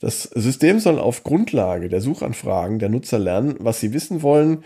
Das 0.00 0.24
System 0.24 0.80
soll 0.80 0.98
auf 0.98 1.24
Grundlage 1.24 1.88
der 1.88 2.00
Suchanfragen 2.00 2.78
der 2.78 2.88
Nutzer 2.88 3.18
lernen, 3.18 3.54
was 3.60 3.80
sie 3.80 3.92
wissen 3.92 4.22
wollen 4.22 4.64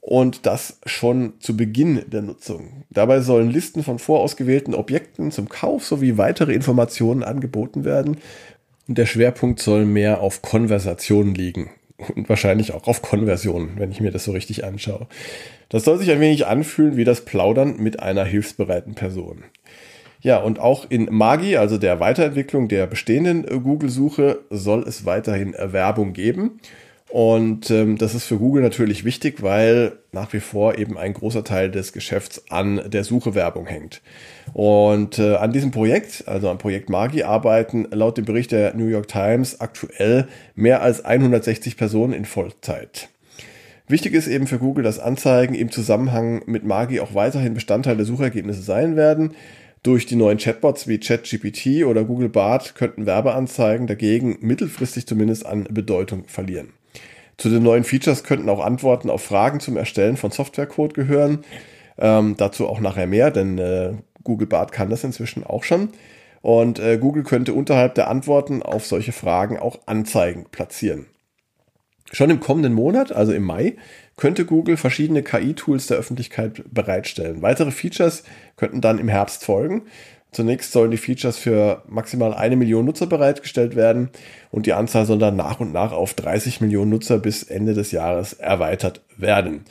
und 0.00 0.46
das 0.46 0.78
schon 0.86 1.34
zu 1.40 1.56
Beginn 1.56 2.02
der 2.06 2.22
Nutzung. 2.22 2.84
Dabei 2.90 3.20
sollen 3.20 3.50
Listen 3.50 3.82
von 3.82 3.98
vorausgewählten 3.98 4.74
Objekten 4.74 5.30
zum 5.30 5.48
Kauf 5.48 5.84
sowie 5.84 6.16
weitere 6.16 6.54
Informationen 6.54 7.22
angeboten 7.22 7.84
werden 7.84 8.16
und 8.88 8.96
der 8.96 9.06
Schwerpunkt 9.06 9.60
soll 9.60 9.84
mehr 9.84 10.20
auf 10.20 10.40
Konversationen 10.40 11.34
liegen 11.34 11.70
und 12.14 12.28
wahrscheinlich 12.28 12.72
auch 12.72 12.86
auf 12.86 13.02
Konversionen, 13.02 13.72
wenn 13.76 13.90
ich 13.90 14.00
mir 14.00 14.10
das 14.10 14.24
so 14.24 14.32
richtig 14.32 14.64
anschaue. 14.64 15.06
Das 15.68 15.84
soll 15.84 15.98
sich 15.98 16.10
ein 16.10 16.20
wenig 16.20 16.46
anfühlen 16.46 16.96
wie 16.96 17.04
das 17.04 17.24
Plaudern 17.24 17.76
mit 17.78 18.00
einer 18.00 18.24
hilfsbereiten 18.24 18.94
Person. 18.94 19.44
Ja, 20.20 20.38
und 20.38 20.58
auch 20.58 20.86
in 20.88 21.08
Magi, 21.10 21.56
also 21.56 21.78
der 21.78 22.00
Weiterentwicklung 22.00 22.68
der 22.68 22.86
bestehenden 22.86 23.46
äh, 23.46 23.58
Google-Suche, 23.58 24.40
soll 24.50 24.82
es 24.82 25.04
weiterhin 25.04 25.54
Werbung 25.56 26.12
geben. 26.12 26.60
Und 27.10 27.70
ähm, 27.70 27.96
das 27.96 28.14
ist 28.14 28.24
für 28.24 28.36
Google 28.36 28.62
natürlich 28.62 29.02
wichtig, 29.04 29.42
weil 29.42 29.92
nach 30.12 30.32
wie 30.34 30.40
vor 30.40 30.76
eben 30.76 30.98
ein 30.98 31.14
großer 31.14 31.42
Teil 31.42 31.70
des 31.70 31.94
Geschäfts 31.94 32.50
an 32.50 32.82
der 32.90 33.02
Suchewerbung 33.02 33.66
hängt. 33.66 34.02
Und 34.52 35.18
äh, 35.18 35.36
an 35.36 35.52
diesem 35.52 35.70
Projekt, 35.70 36.24
also 36.26 36.50
am 36.50 36.58
Projekt 36.58 36.90
Magi, 36.90 37.22
arbeiten 37.22 37.86
laut 37.90 38.18
dem 38.18 38.26
Bericht 38.26 38.52
der 38.52 38.74
New 38.74 38.86
York 38.86 39.08
Times 39.08 39.60
aktuell 39.60 40.28
mehr 40.54 40.82
als 40.82 41.02
160 41.02 41.78
Personen 41.78 42.12
in 42.12 42.26
Vollzeit. 42.26 43.08
Wichtig 43.86 44.12
ist 44.12 44.28
eben 44.28 44.46
für 44.46 44.58
Google, 44.58 44.84
dass 44.84 44.98
Anzeigen 44.98 45.54
im 45.54 45.70
Zusammenhang 45.70 46.42
mit 46.44 46.62
Magi 46.64 47.00
auch 47.00 47.14
weiterhin 47.14 47.54
Bestandteil 47.54 47.96
der 47.96 48.04
Suchergebnisse 48.04 48.60
sein 48.60 48.96
werden. 48.96 49.34
Durch 49.82 50.04
die 50.04 50.16
neuen 50.16 50.36
Chatbots 50.36 50.88
wie 50.88 50.98
ChatGPT 50.98 51.84
oder 51.86 52.04
Google 52.04 52.28
Bart 52.28 52.74
könnten 52.74 53.06
Werbeanzeigen 53.06 53.86
dagegen 53.86 54.36
mittelfristig 54.40 55.06
zumindest 55.06 55.46
an 55.46 55.64
Bedeutung 55.70 56.24
verlieren. 56.26 56.74
Zu 57.38 57.48
den 57.50 57.62
neuen 57.62 57.84
Features 57.84 58.24
könnten 58.24 58.48
auch 58.48 58.64
Antworten 58.64 59.10
auf 59.10 59.22
Fragen 59.22 59.60
zum 59.60 59.76
Erstellen 59.76 60.16
von 60.16 60.32
Softwarecode 60.32 60.92
gehören. 60.92 61.44
Ähm, 61.96 62.34
dazu 62.36 62.68
auch 62.68 62.80
nachher 62.80 63.06
mehr, 63.06 63.30
denn 63.30 63.58
äh, 63.58 63.92
Google 64.24 64.48
Bart 64.48 64.72
kann 64.72 64.90
das 64.90 65.04
inzwischen 65.04 65.44
auch 65.44 65.62
schon. 65.62 65.90
Und 66.42 66.80
äh, 66.80 66.98
Google 66.98 67.22
könnte 67.22 67.54
unterhalb 67.54 67.94
der 67.94 68.08
Antworten 68.08 68.62
auf 68.62 68.86
solche 68.86 69.12
Fragen 69.12 69.58
auch 69.58 69.78
Anzeigen 69.86 70.46
platzieren. 70.50 71.06
Schon 72.10 72.30
im 72.30 72.40
kommenden 72.40 72.72
Monat, 72.72 73.12
also 73.12 73.32
im 73.32 73.44
Mai, 73.44 73.76
könnte 74.16 74.44
Google 74.44 74.76
verschiedene 74.76 75.22
KI-Tools 75.22 75.88
der 75.88 75.98
Öffentlichkeit 75.98 76.64
bereitstellen. 76.72 77.42
Weitere 77.42 77.70
Features 77.70 78.24
könnten 78.56 78.80
dann 78.80 78.98
im 78.98 79.08
Herbst 79.08 79.44
folgen. 79.44 79.82
Zunächst 80.30 80.72
sollen 80.72 80.90
die 80.90 80.98
Features 80.98 81.38
für 81.38 81.82
maximal 81.88 82.34
eine 82.34 82.56
Million 82.56 82.84
Nutzer 82.84 83.06
bereitgestellt 83.06 83.76
werden 83.76 84.10
und 84.50 84.66
die 84.66 84.74
Anzahl 84.74 85.06
soll 85.06 85.18
dann 85.18 85.36
nach 85.36 85.60
und 85.60 85.72
nach 85.72 85.92
auf 85.92 86.14
30 86.14 86.60
Millionen 86.60 86.90
Nutzer 86.90 87.18
bis 87.18 87.42
Ende 87.42 87.72
des 87.72 87.92
Jahres 87.92 88.34
erweitert 88.34 89.00
werden. 89.16 89.64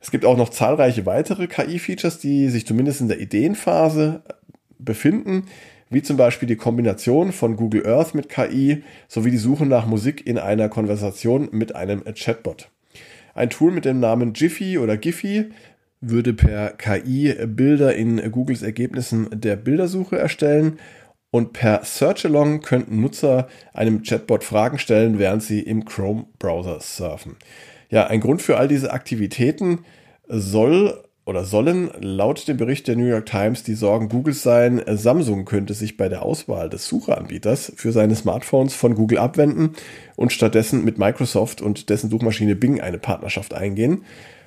Es 0.00 0.10
gibt 0.10 0.24
auch 0.24 0.36
noch 0.36 0.50
zahlreiche 0.50 1.06
weitere 1.06 1.46
KI-Features, 1.46 2.18
die 2.18 2.48
sich 2.48 2.66
zumindest 2.66 3.00
in 3.00 3.08
der 3.08 3.20
Ideenphase 3.20 4.22
befinden, 4.78 5.46
wie 5.88 6.02
zum 6.02 6.16
Beispiel 6.16 6.46
die 6.46 6.56
Kombination 6.56 7.32
von 7.32 7.56
Google 7.56 7.86
Earth 7.86 8.14
mit 8.14 8.28
KI 8.28 8.82
sowie 9.08 9.30
die 9.30 9.36
Suche 9.38 9.66
nach 9.66 9.86
Musik 9.86 10.26
in 10.26 10.38
einer 10.38 10.68
Konversation 10.68 11.48
mit 11.52 11.74
einem 11.74 12.04
Chatbot. 12.14 12.68
Ein 13.34 13.50
Tool 13.50 13.72
mit 13.72 13.84
dem 13.84 14.00
Namen 14.00 14.34
Jiffy 14.34 14.78
oder 14.78 14.96
Giphy 14.96 15.50
würde 16.00 16.32
per 16.34 16.70
KI 16.70 17.34
Bilder 17.46 17.94
in 17.94 18.30
Googles 18.30 18.62
Ergebnissen 18.62 19.28
der 19.32 19.56
Bildersuche 19.56 20.18
erstellen 20.18 20.78
und 21.30 21.52
per 21.52 21.84
Search 21.84 22.24
Along 22.24 22.60
könnten 22.60 23.00
Nutzer 23.00 23.48
einem 23.74 24.02
Chatbot 24.02 24.44
Fragen 24.44 24.78
stellen, 24.78 25.18
während 25.18 25.42
sie 25.42 25.60
im 25.60 25.84
Chrome-Browser 25.84 26.80
surfen. 26.80 27.36
Ja, 27.90 28.06
ein 28.06 28.20
Grund 28.20 28.42
für 28.42 28.56
all 28.56 28.68
diese 28.68 28.92
Aktivitäten 28.92 29.80
soll 30.28 31.02
oder 31.26 31.44
sollen 31.44 31.90
laut 31.98 32.46
dem 32.46 32.56
Bericht 32.56 32.86
der 32.86 32.94
New 32.94 33.06
York 33.06 33.26
Times 33.26 33.64
die 33.64 33.74
Sorgen 33.74 34.08
Googles 34.08 34.44
sein, 34.44 34.80
Samsung 34.86 35.44
könnte 35.44 35.74
sich 35.74 35.96
bei 35.96 36.08
der 36.08 36.22
Auswahl 36.22 36.70
des 36.70 36.86
Sucheanbieters 36.86 37.72
für 37.74 37.90
seine 37.90 38.14
Smartphones 38.14 38.74
von 38.74 38.94
Google 38.94 39.18
abwenden 39.18 39.72
und 40.14 40.32
stattdessen 40.32 40.84
mit 40.84 40.98
Microsoft 40.98 41.60
und 41.60 41.90
dessen 41.90 42.10
Suchmaschine 42.10 42.54
Bing 42.54 42.80
eine 42.80 42.98
Partnerschaft 42.98 43.54
eingehen. 43.54 44.04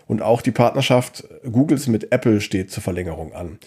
Und 0.09 0.23
auch 0.23 0.41
die 0.41 0.49
Partnerschaft 0.49 1.23
Googles 1.43 1.85
mit 1.85 2.11
Apple 2.11 2.41
steht 2.41 2.71
zur 2.71 2.81
Verlängerung 2.81 3.31
an. 3.33 3.59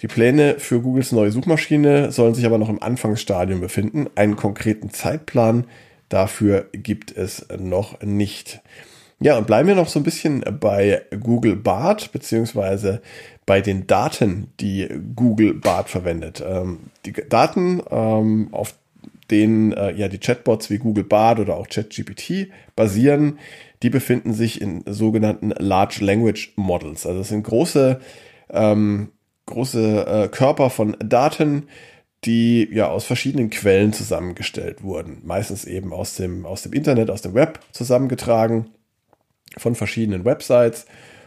Die 0.00 0.08
Pläne 0.08 0.56
für 0.58 0.80
Googles 0.80 1.12
neue 1.12 1.30
Suchmaschine 1.30 2.10
sollen 2.10 2.34
sich 2.34 2.44
aber 2.46 2.58
noch 2.58 2.68
im 2.68 2.82
Anfangsstadium 2.82 3.60
befinden. 3.60 4.08
Einen 4.16 4.34
konkreten 4.34 4.90
Zeitplan 4.90 5.68
dafür 6.08 6.66
gibt 6.72 7.16
es 7.16 7.46
noch 7.60 8.02
nicht. 8.02 8.60
Ja, 9.20 9.38
und 9.38 9.46
bleiben 9.46 9.68
wir 9.68 9.76
noch 9.76 9.86
so 9.86 10.00
ein 10.00 10.02
bisschen 10.02 10.44
bei 10.58 11.02
Google 11.20 11.54
Bart, 11.54 12.10
beziehungsweise 12.10 13.00
bei 13.46 13.60
den 13.60 13.86
Daten, 13.86 14.48
die 14.58 14.88
Google 15.14 15.54
Bart 15.54 15.88
verwendet. 15.88 16.42
Ähm, 16.44 16.80
die 17.06 17.12
Daten, 17.12 17.80
ähm, 17.88 18.48
auf 18.50 18.74
denen 19.30 19.72
äh, 19.72 19.92
ja 19.92 20.08
die 20.08 20.18
Chatbots 20.18 20.70
wie 20.70 20.78
Google 20.78 21.04
Bart 21.04 21.38
oder 21.38 21.56
auch 21.56 21.68
ChatGPT 21.68 22.48
basieren, 22.74 23.38
die 23.84 23.90
befinden 23.90 24.32
sich 24.32 24.62
in 24.62 24.82
sogenannten 24.86 25.50
Large 25.50 26.02
Language 26.02 26.54
Models. 26.56 27.06
Also 27.06 27.20
es 27.20 27.28
sind 27.28 27.42
große, 27.42 28.00
ähm, 28.48 29.10
große 29.44 30.06
äh, 30.06 30.28
Körper 30.28 30.70
von 30.70 30.96
Daten, 31.00 31.68
die 32.24 32.66
ja 32.72 32.88
aus 32.88 33.04
verschiedenen 33.04 33.50
Quellen 33.50 33.92
zusammengestellt 33.92 34.82
wurden. 34.82 35.20
Meistens 35.22 35.66
eben 35.66 35.92
aus 35.92 36.16
dem, 36.16 36.46
aus 36.46 36.62
dem 36.62 36.72
Internet, 36.72 37.10
aus 37.10 37.20
dem 37.20 37.34
Web 37.34 37.60
zusammengetragen, 37.72 38.70
von 39.58 39.74
verschiedenen 39.74 40.24
Websites. 40.24 40.86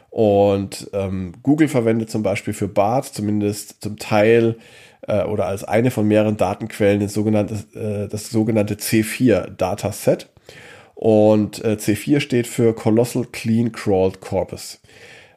Und 0.09 0.89
ähm, 0.93 1.33
Google 1.43 1.67
verwendet 1.67 2.09
zum 2.09 2.23
Beispiel 2.23 2.55
für 2.55 2.67
BART 2.67 3.05
zumindest 3.05 3.83
zum 3.83 3.97
Teil 3.97 4.57
äh, 5.03 5.25
oder 5.25 5.45
als 5.45 5.63
eine 5.63 5.91
von 5.91 6.07
mehreren 6.07 6.37
Datenquellen 6.37 7.01
das 7.01 7.13
sogenannte, 7.13 7.53
äh, 7.75 8.07
das 8.07 8.31
sogenannte 8.31 8.73
C4 8.73 9.51
Dataset. 9.51 10.27
Und 10.97 11.63
äh, 11.63 11.77
C4 11.79 12.19
steht 12.21 12.47
für 12.47 12.73
Colossal 12.73 13.25
Clean 13.31 13.71
Crawled 13.71 14.19
Corpus. 14.19 14.79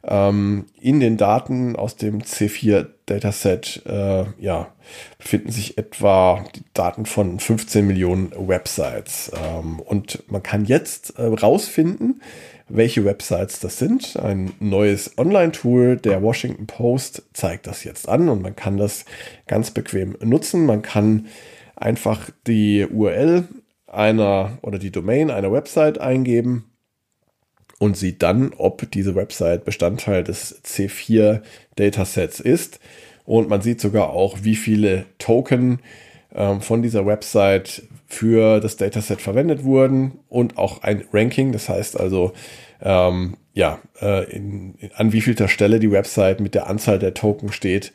Ähm, 0.02 0.64
in 0.80 1.00
den 1.00 1.18
Daten 1.18 1.76
aus 1.76 1.96
dem 1.96 2.22
C4 2.22 2.86
Dataset 3.04 3.82
äh, 3.84 4.24
ja, 4.38 4.72
befinden 5.18 5.50
sich 5.50 5.76
etwa 5.76 6.42
die 6.56 6.62
Daten 6.72 7.04
von 7.04 7.38
15 7.38 7.86
Millionen 7.86 8.32
Websites. 8.48 9.30
Ähm, 9.36 9.80
und 9.80 10.22
man 10.30 10.42
kann 10.42 10.64
jetzt 10.64 11.18
äh, 11.18 11.24
rausfinden, 11.24 12.22
welche 12.70 13.04
Websites 13.04 13.60
das 13.60 13.78
sind. 13.78 14.16
Ein 14.16 14.52
neues 14.60 15.18
Online-Tool 15.18 15.98
der 15.98 16.22
Washington 16.22 16.66
Post 16.68 17.24
zeigt 17.34 17.66
das 17.66 17.84
jetzt 17.84 18.08
an 18.08 18.30
und 18.30 18.40
man 18.40 18.56
kann 18.56 18.78
das 18.78 19.04
ganz 19.46 19.72
bequem 19.72 20.16
nutzen. 20.22 20.64
Man 20.64 20.80
kann 20.80 21.26
einfach 21.76 22.30
die 22.46 22.86
URL 22.86 23.44
einer 23.90 24.58
oder 24.62 24.78
die 24.78 24.90
Domain 24.90 25.30
einer 25.30 25.52
Website 25.52 25.98
eingeben 25.98 26.64
und 27.78 27.96
sieht 27.96 28.22
dann, 28.22 28.52
ob 28.56 28.90
diese 28.90 29.14
Website 29.14 29.64
Bestandteil 29.64 30.22
des 30.22 30.62
C4 30.64 31.42
Datasets 31.76 32.40
ist. 32.40 32.78
Und 33.24 33.48
man 33.48 33.62
sieht 33.62 33.80
sogar 33.80 34.10
auch, 34.10 34.38
wie 34.42 34.56
viele 34.56 35.06
Token 35.18 35.80
ähm, 36.34 36.60
von 36.60 36.82
dieser 36.82 37.06
Website 37.06 37.82
für 38.06 38.60
das 38.60 38.76
Dataset 38.76 39.20
verwendet 39.20 39.64
wurden 39.64 40.18
und 40.28 40.58
auch 40.58 40.82
ein 40.82 41.04
Ranking. 41.12 41.52
Das 41.52 41.68
heißt 41.68 41.98
also, 41.98 42.32
ähm, 42.82 43.36
ja, 43.54 43.80
äh, 44.00 44.30
in, 44.30 44.74
an 44.94 45.12
wievielter 45.12 45.48
Stelle 45.48 45.80
die 45.80 45.90
Website 45.90 46.40
mit 46.40 46.54
der 46.54 46.66
Anzahl 46.66 46.98
der 46.98 47.14
Token 47.14 47.52
steht, 47.52 47.92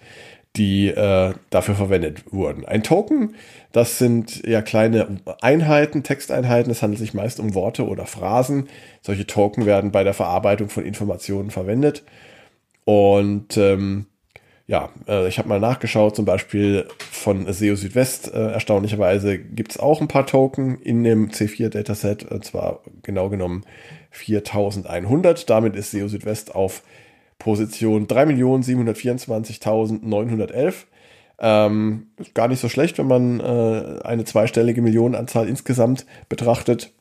die 0.58 0.88
äh, 0.88 1.34
dafür 1.50 1.76
verwendet 1.76 2.32
wurden. 2.32 2.66
Ein 2.66 2.84
Token, 2.84 3.36
das 3.72 3.98
sind 3.98 4.46
ja 4.48 4.62
kleine 4.62 5.20
Einheiten, 5.42 6.04
Texteinheiten. 6.04 6.72
Es 6.72 6.82
handelt 6.82 7.00
sich 7.00 7.14
meist 7.14 7.40
um 7.40 7.54
Worte 7.54 7.86
oder 7.88 8.06
Phrasen. 8.06 8.70
Solche 9.02 9.28
Token 9.28 9.66
werden 9.66 9.92
bei 9.92 10.04
der 10.04 10.14
Verarbeitung 10.14 10.70
von 10.70 10.86
Informationen 10.86 11.52
verwendet. 11.52 12.04
Und 12.86 13.58
ähm, 13.58 14.06
ja, 14.68 14.90
äh, 15.08 15.28
ich 15.28 15.38
habe 15.38 15.50
mal 15.50 15.60
nachgeschaut, 15.60 16.16
zum 16.16 16.26
Beispiel 16.26 16.88
von 17.12 17.52
SEO 17.52 17.76
Südwest. 17.76 18.34
Äh, 18.34 18.52
erstaunlicherweise 18.52 19.38
gibt 19.38 19.72
es 19.72 19.80
auch 19.80 20.02
ein 20.02 20.08
paar 20.08 20.26
Token 20.26 20.80
in 20.82 21.04
dem 21.04 21.30
C4-Dataset, 21.30 22.24
und 22.32 22.46
zwar 22.46 22.80
genau 23.04 23.30
genommen 23.30 23.64
4100. 24.12 25.50
Damit 25.50 25.76
ist 25.76 25.92
SEO 25.92 26.08
Südwest 26.08 26.56
auf 26.56 26.82
Position 27.40 28.08
3.724.911. 28.08 30.74
Ähm, 31.38 32.08
gar 32.34 32.48
nicht 32.48 32.62
so 32.62 32.70
schlecht, 32.70 32.98
wenn 32.98 33.08
man 33.08 33.42
äh, 33.42 34.00
eine 34.04 34.24
zweistellige 34.24 34.82
Millionenanzahl 34.82 35.50
insgesamt 35.50 36.06
betrachtet. 36.30 36.94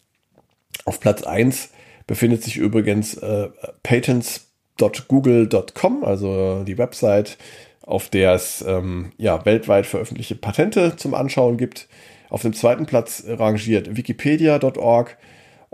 Auf 0.85 0.99
Platz 1.01 1.23
1 1.23 1.71
befindet 2.07 2.43
sich 2.43 2.57
übrigens 2.57 3.15
äh, 3.15 3.49
patents.google.com, 3.83 6.05
also 6.05 6.63
die 6.65 6.79
Website, 6.79 7.39
auf 7.83 8.09
der 8.09 8.33
es 8.33 8.65
ähm, 8.67 9.13
ja, 9.17 9.45
weltweit 9.45 9.87
veröffentlichte 9.87 10.35
Patente 10.35 10.97
zum 10.97 11.15
Anschauen 11.15 11.57
gibt. 11.57 11.87
Auf 12.29 12.43
dem 12.43 12.55
zweiten 12.55 12.87
Platz 12.87 13.23
rangiert 13.27 13.97
wikipedia.org 13.97 15.17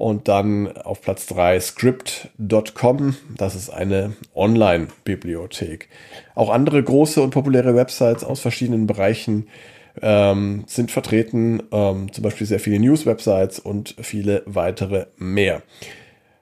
und 0.01 0.29
dann 0.29 0.79
auf 0.79 1.03
Platz 1.03 1.27
3 1.27 1.61
script.com. 1.61 3.17
Das 3.37 3.55
ist 3.55 3.69
eine 3.69 4.17
Online-Bibliothek. 4.35 5.91
Auch 6.35 6.49
andere 6.49 6.83
große 6.83 7.21
und 7.21 7.31
populäre 7.31 7.75
Websites 7.77 8.25
aus 8.25 8.41
verschiedenen 8.41 8.87
Bereichen 8.87 9.49
ähm, 10.01 10.65
sind 10.67 10.91
vertreten, 10.91 11.63
ähm, 11.71 12.11
zum 12.13 12.25
Beispiel 12.25 12.47
sehr 12.47 12.61
viele 12.61 12.79
News-Websites 12.79 13.59
und 13.59 13.95
viele 14.01 14.43
weitere 14.47 15.07
mehr. 15.19 15.63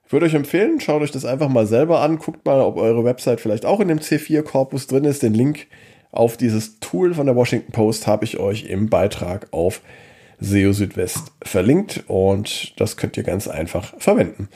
Ich 0.07 0.13
würde 0.13 0.27
euch 0.27 0.35
empfehlen, 0.35 0.81
schaut 0.81 1.03
euch 1.03 1.11
das 1.11 1.25
einfach 1.25 1.49
mal 1.49 1.67
selber 1.67 2.01
an, 2.01 2.19
guckt 2.19 2.47
mal, 2.47 2.61
ob 2.61 2.77
eure 2.77 3.03
Website 3.03 3.41
vielleicht 3.41 3.67
auch 3.67 3.81
in 3.81 3.89
dem 3.89 3.99
C4-Korpus 3.99 4.87
drin 4.87 5.05
ist. 5.05 5.25
Den 5.25 5.35
Link 5.35 5.67
auf 6.13 6.37
dieses 6.37 6.79
Tool 6.79 7.13
von 7.13 7.27
der 7.27 7.35
Washington 7.35 7.73
Post 7.73 8.07
habe 8.07 8.25
ich 8.25 8.39
euch 8.39 8.67
im 8.67 8.89
Beitrag 8.89 9.49
auf 9.51 9.83
SEO 10.41 10.73
Südwest 10.73 11.33
verlinkt 11.43 12.05
und 12.07 12.79
das 12.81 12.97
könnt 12.97 13.17
ihr 13.17 13.25
ganz 13.25 13.49
einfach 13.49 13.95
verwenden. 13.99 14.49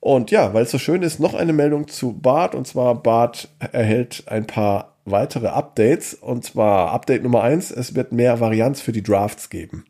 Und 0.00 0.32
ja, 0.32 0.52
weil 0.52 0.64
es 0.64 0.70
so 0.72 0.78
schön 0.78 1.02
ist, 1.02 1.20
noch 1.20 1.34
eine 1.34 1.52
Meldung 1.52 1.86
zu 1.86 2.12
BART 2.12 2.54
und 2.54 2.66
zwar 2.66 3.00
BART 3.02 3.48
erhält 3.60 4.24
ein 4.26 4.46
paar 4.46 4.96
weitere 5.04 5.48
Updates 5.48 6.14
und 6.14 6.44
zwar 6.44 6.90
Update 6.90 7.22
Nummer 7.22 7.42
eins: 7.42 7.70
es 7.70 7.94
wird 7.94 8.10
mehr 8.10 8.40
Varianz 8.40 8.80
für 8.80 8.92
die 8.92 9.02
Drafts 9.02 9.48
geben. 9.48 9.84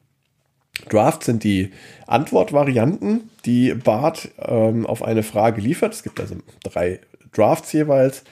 Drafts 0.89 1.27
sind 1.27 1.45
die 1.45 1.71
Antwortvarianten, 2.07 3.31
die 3.45 3.75
BART 3.75 4.31
ähm, 4.39 4.87
auf 4.87 5.03
eine 5.03 5.23
Frage 5.23 5.61
liefert. 5.61 5.95
Es 5.95 6.03
gibt 6.03 6.21
also 6.21 6.37
drei 6.63 7.01
Drafts 7.33 7.73
jeweils, 7.73 8.25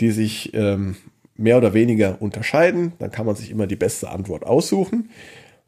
die 0.00 0.10
sich 0.10 0.52
ähm, 0.54 0.96
mehr 1.36 1.58
oder 1.58 1.74
weniger 1.74 2.20
unterscheiden. 2.20 2.92
Dann 2.98 3.10
kann 3.10 3.26
man 3.26 3.36
sich 3.36 3.50
immer 3.50 3.66
die 3.66 3.76
beste 3.76 4.10
Antwort 4.10 4.44
aussuchen. 4.44 5.10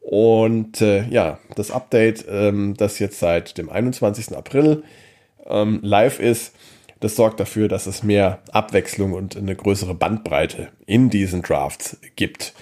Und 0.04 0.82
äh, 0.82 1.08
ja, 1.08 1.38
das 1.56 1.70
Update, 1.70 2.26
ähm, 2.28 2.74
das 2.76 2.98
jetzt 2.98 3.18
seit 3.18 3.56
dem 3.56 3.70
21. 3.70 4.36
April 4.36 4.82
ähm, 5.46 5.80
live 5.82 6.20
ist, 6.20 6.54
das 7.00 7.16
sorgt 7.16 7.40
dafür, 7.40 7.68
dass 7.68 7.86
es 7.86 8.02
mehr 8.02 8.40
Abwechslung 8.52 9.14
und 9.14 9.34
eine 9.34 9.56
größere 9.56 9.94
Bandbreite 9.94 10.68
in 10.84 11.08
diesen 11.08 11.40
Drafts 11.40 11.96
gibt. 12.16 12.52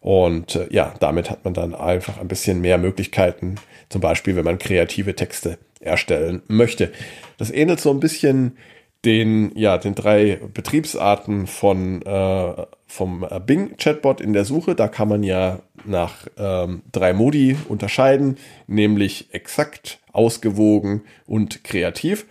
Und 0.00 0.54
äh, 0.54 0.68
ja, 0.70 0.94
damit 0.98 1.30
hat 1.30 1.44
man 1.44 1.52
dann 1.52 1.74
einfach 1.74 2.18
ein 2.18 2.28
bisschen 2.28 2.62
mehr 2.62 2.78
Möglichkeiten, 2.78 3.56
zum 3.90 4.00
Beispiel, 4.00 4.34
wenn 4.34 4.44
man 4.46 4.58
kreative 4.58 5.14
Texte 5.14 5.58
erstellen 5.80 6.40
möchte. 6.48 6.92
Das 7.36 7.50
ähnelt 7.50 7.80
so 7.80 7.90
ein 7.90 8.00
bisschen 8.00 8.56
den, 9.04 9.52
ja, 9.54 9.76
den 9.76 9.94
drei 9.94 10.40
Betriebsarten 10.54 11.46
von, 11.46 12.00
äh, 12.02 12.66
vom 12.86 13.26
äh, 13.28 13.38
Bing 13.38 13.76
Chatbot 13.76 14.22
in 14.22 14.32
der 14.32 14.46
Suche. 14.46 14.74
Da 14.74 14.88
kann 14.88 15.08
man 15.08 15.22
ja 15.22 15.60
nach 15.86 16.26
ähm, 16.38 16.82
drei 16.92 17.12
Modi 17.12 17.56
unterscheiden, 17.68 18.38
nämlich 18.66 19.28
exakt, 19.32 19.98
ausgewogen 20.12 21.02
und 21.26 21.64
kreativ. 21.64 22.26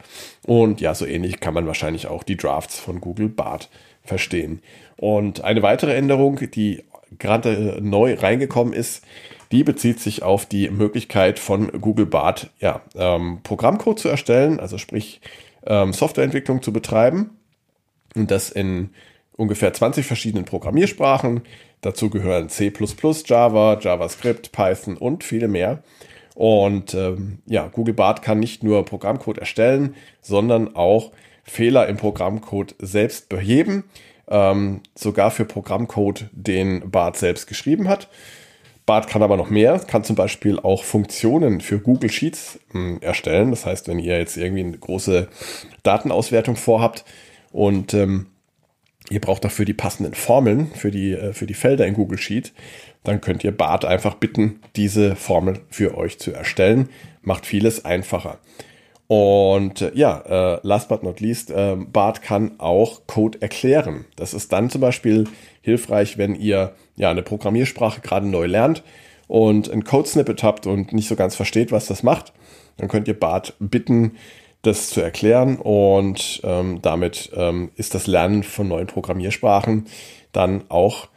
Und 0.45 0.81
ja, 0.81 0.95
so 0.95 1.05
ähnlich 1.05 1.39
kann 1.39 1.53
man 1.53 1.67
wahrscheinlich 1.67 2.07
auch 2.07 2.23
die 2.23 2.37
Drafts 2.37 2.79
von 2.79 2.99
Google 2.99 3.29
Bart 3.29 3.69
verstehen. 4.03 4.61
Und 4.97 5.43
eine 5.43 5.61
weitere 5.61 5.95
Änderung, 5.95 6.39
die 6.51 6.83
gerade 7.19 7.79
neu 7.81 8.15
reingekommen 8.15 8.73
ist, 8.73 9.03
die 9.51 9.63
bezieht 9.63 9.99
sich 9.99 10.23
auf 10.23 10.45
die 10.45 10.69
Möglichkeit 10.69 11.39
von 11.39 11.71
Google 11.79 12.07
Bart, 12.07 12.49
ja, 12.59 12.81
ähm, 12.95 13.39
Programmcode 13.43 13.99
zu 13.99 14.09
erstellen, 14.09 14.59
also 14.59 14.77
sprich 14.77 15.21
ähm, 15.65 15.93
Softwareentwicklung 15.93 16.61
zu 16.61 16.73
betreiben. 16.73 17.31
Und 18.15 18.31
das 18.31 18.49
in 18.49 18.91
ungefähr 19.37 19.73
20 19.73 20.05
verschiedenen 20.05 20.45
Programmiersprachen. 20.45 21.41
Dazu 21.81 22.09
gehören 22.09 22.49
C, 22.49 22.71
Java, 23.25 23.79
JavaScript, 23.79 24.51
Python 24.51 24.97
und 24.97 25.23
viele 25.23 25.47
mehr. 25.47 25.83
Und 26.33 26.93
ähm, 26.93 27.39
ja, 27.45 27.67
Google 27.67 27.93
Bart 27.93 28.21
kann 28.21 28.39
nicht 28.39 28.63
nur 28.63 28.83
Programmcode 28.83 29.37
erstellen, 29.37 29.95
sondern 30.21 30.75
auch 30.75 31.11
Fehler 31.43 31.87
im 31.87 31.97
Programmcode 31.97 32.75
selbst 32.79 33.29
beheben. 33.29 33.85
Ähm, 34.27 34.81
sogar 34.95 35.31
für 35.31 35.45
Programmcode, 35.45 36.29
den 36.31 36.89
Bart 36.89 37.15
selbst 37.17 37.47
geschrieben 37.47 37.87
hat. 37.87 38.09
Bart 38.85 39.07
kann 39.07 39.23
aber 39.23 39.37
noch 39.37 39.49
mehr, 39.49 39.79
kann 39.79 40.03
zum 40.03 40.15
Beispiel 40.15 40.59
auch 40.59 40.83
Funktionen 40.83 41.61
für 41.61 41.79
Google 41.79 42.11
Sheets 42.11 42.59
mh, 42.71 42.79
hm, 42.79 43.01
erstellen. 43.01 43.51
Das 43.51 43.65
heißt, 43.65 43.87
wenn 43.87 43.99
ihr 43.99 44.17
jetzt 44.17 44.37
irgendwie 44.37 44.63
eine 44.63 44.77
große 44.77 45.27
Datenauswertung 45.83 46.55
vorhabt 46.55 47.05
und 47.51 47.93
ähm, 47.93 48.27
ihr 49.09 49.21
braucht 49.21 49.43
dafür 49.43 49.65
die 49.65 49.73
passenden 49.73 50.13
Formeln 50.13 50.71
für 50.73 50.91
die, 50.91 51.13
äh, 51.13 51.33
für 51.33 51.45
die 51.45 51.53
Felder 51.53 51.85
in 51.85 51.93
Google 51.93 52.17
Sheet, 52.17 52.53
dann 53.03 53.21
könnt 53.21 53.43
ihr 53.43 53.55
Bart 53.55 53.85
einfach 53.85 54.15
bitten, 54.15 54.59
diese 54.75 55.15
Formel 55.15 55.59
für 55.69 55.95
euch 55.97 56.19
zu 56.19 56.31
erstellen. 56.31 56.89
Macht 57.21 57.45
vieles 57.45 57.85
einfacher. 57.85 58.39
Und 59.07 59.81
äh, 59.81 59.91
ja, 59.93 60.55
äh, 60.55 60.59
last 60.63 60.89
but 60.89 61.03
not 61.03 61.19
least, 61.19 61.53
Bart 61.93 62.23
kann 62.23 62.59
auch 62.59 63.05
Code 63.05 63.41
erklären. 63.41 64.05
Das 64.15 64.33
ist 64.33 64.51
dann 64.51 64.69
zum 64.69 64.81
Beispiel 64.81 65.25
hilfreich, 65.61 66.17
wenn 66.17 66.33
ihr 66.35 66.73
ja 66.95 67.11
eine 67.11 67.21
Programmiersprache 67.21 68.01
gerade 68.01 68.27
neu 68.27 68.47
lernt 68.47 68.83
und 69.27 69.71
ein 69.71 69.83
Code-Snippet 69.83 70.43
habt 70.43 70.65
und 70.65 70.93
nicht 70.93 71.07
so 71.07 71.15
ganz 71.15 71.35
versteht, 71.35 71.71
was 71.71 71.85
das 71.85 72.03
macht. 72.03 72.33
Dann 72.77 72.87
könnt 72.87 73.07
ihr 73.07 73.19
Bart 73.19 73.53
bitten, 73.59 74.17
das 74.65 74.89
zu 74.89 75.01
erklären 75.01 75.57
und 75.57 76.41
ähm, 76.43 76.79
damit 76.81 77.31
ähm, 77.35 77.71
ist 77.75 77.95
das 77.95 78.07
Lernen 78.07 78.43
von 78.43 78.67
neuen 78.67 78.87
Programmiersprachen 78.87 79.85
dann 80.31 80.63
auch 80.69 81.07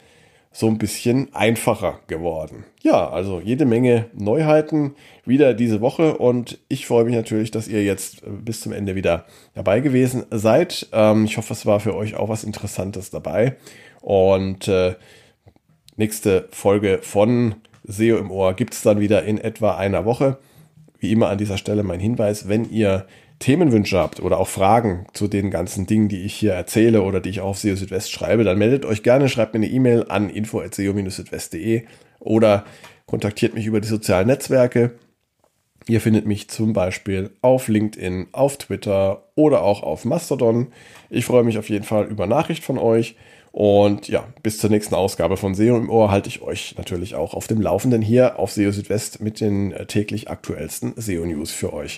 so 0.51 0.67
ein 0.67 0.77
bisschen 0.77 1.33
einfacher 1.33 1.99
geworden. 2.07 2.65
Ja, 2.81 3.09
also 3.09 3.39
jede 3.39 3.65
Menge 3.65 4.07
Neuheiten 4.13 4.95
wieder 5.25 5.53
diese 5.53 5.79
Woche 5.79 6.17
und 6.17 6.57
ich 6.69 6.87
freue 6.87 7.05
mich 7.05 7.15
natürlich, 7.15 7.51
dass 7.51 7.67
ihr 7.67 7.83
jetzt 7.83 8.23
äh, 8.23 8.29
bis 8.29 8.61
zum 8.61 8.71
Ende 8.71 8.95
wieder 8.95 9.25
dabei 9.53 9.79
gewesen 9.79 10.25
seid. 10.31 10.87
Ähm, 10.91 11.25
ich 11.25 11.37
hoffe, 11.37 11.53
es 11.53 11.65
war 11.65 11.79
für 11.79 11.95
euch 11.95 12.15
auch 12.15 12.29
was 12.29 12.43
Interessantes 12.43 13.09
dabei 13.09 13.55
und 14.01 14.67
äh, 14.67 14.95
nächste 15.97 16.47
Folge 16.51 16.99
von 17.01 17.55
SEO 17.83 18.17
im 18.17 18.31
Ohr 18.31 18.53
gibt 18.53 18.73
es 18.73 18.81
dann 18.81 18.99
wieder 18.99 19.23
in 19.23 19.37
etwa 19.37 19.75
einer 19.75 20.05
Woche. 20.05 20.37
Wie 20.99 21.11
immer 21.11 21.29
an 21.29 21.37
dieser 21.37 21.57
Stelle 21.57 21.83
mein 21.83 21.99
Hinweis, 21.99 22.47
wenn 22.47 22.69
ihr 22.69 23.05
Themenwünsche 23.39 23.97
habt 23.97 24.21
oder 24.21 24.37
auch 24.37 24.47
Fragen 24.47 25.05
zu 25.13 25.27
den 25.27 25.49
ganzen 25.49 25.87
Dingen, 25.87 26.09
die 26.09 26.23
ich 26.23 26.33
hier 26.33 26.53
erzähle 26.53 27.01
oder 27.01 27.21
die 27.21 27.29
ich 27.29 27.41
auf 27.41 27.57
SEO 27.57 27.75
Südwest 27.75 28.11
schreibe, 28.11 28.43
dann 28.43 28.57
meldet 28.57 28.85
euch 28.85 29.01
gerne, 29.01 29.29
schreibt 29.29 29.53
mir 29.53 29.59
eine 29.59 29.69
E-Mail 29.69 30.05
an 30.09 30.29
info.seo-südwest.de 30.29 31.83
oder 32.19 32.65
kontaktiert 33.05 33.53
mich 33.53 33.65
über 33.65 33.79
die 33.79 33.87
sozialen 33.87 34.27
Netzwerke. 34.27 34.91
Ihr 35.87 36.01
findet 36.01 36.27
mich 36.27 36.49
zum 36.49 36.73
Beispiel 36.73 37.31
auf 37.41 37.67
LinkedIn, 37.67 38.27
auf 38.33 38.57
Twitter 38.57 39.23
oder 39.35 39.63
auch 39.63 39.81
auf 39.81 40.05
Mastodon. 40.05 40.67
Ich 41.09 41.25
freue 41.25 41.43
mich 41.43 41.57
auf 41.57 41.69
jeden 41.69 41.85
Fall 41.85 42.05
über 42.05 42.27
Nachricht 42.27 42.63
von 42.63 42.77
euch. 42.77 43.15
Und 43.51 44.07
ja, 44.07 44.27
bis 44.43 44.59
zur 44.59 44.69
nächsten 44.69 44.93
Ausgabe 44.93 45.37
von 45.37 45.55
SEO 45.55 45.77
im 45.77 45.89
Ohr 45.89 46.11
halte 46.11 46.29
ich 46.29 46.41
euch 46.41 46.75
natürlich 46.77 47.15
auch 47.15 47.33
auf 47.33 47.47
dem 47.47 47.61
Laufenden 47.61 48.01
hier 48.01 48.37
auf 48.37 48.51
SEO 48.51 48.71
Südwest 48.71 49.21
mit 49.21 49.41
den 49.41 49.73
täglich 49.87 50.29
aktuellsten 50.29 50.93
SEO-News 50.95 51.51
für 51.51 51.73
euch. 51.73 51.97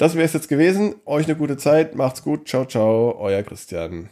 Das 0.00 0.14
wäre 0.14 0.24
es 0.24 0.32
jetzt 0.32 0.48
gewesen. 0.48 0.94
Euch 1.04 1.26
eine 1.26 1.36
gute 1.36 1.58
Zeit. 1.58 1.94
Macht's 1.94 2.22
gut. 2.22 2.48
Ciao, 2.48 2.64
ciao. 2.64 3.18
Euer 3.18 3.42
Christian. 3.42 4.08